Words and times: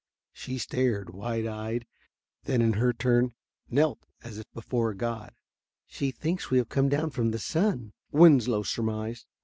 She 0.33 0.57
stared, 0.57 1.11
wide 1.13 1.45
eyed, 1.45 1.85
then 2.45 2.63
in 2.63 2.73
her 2.73 2.91
turn 2.91 3.35
knelt 3.69 3.99
as 4.23 4.39
if 4.39 4.51
before 4.51 4.89
a 4.89 4.95
god. 4.97 5.31
"She 5.85 6.09
thinks 6.09 6.49
we 6.49 6.57
have 6.57 6.69
come 6.69 6.89
down 6.89 7.11
from 7.11 7.29
the 7.29 7.37
sun," 7.37 7.93
Winslow 8.11 8.63
surmised. 8.63 9.27